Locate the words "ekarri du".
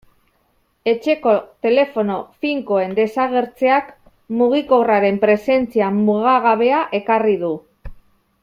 7.03-7.53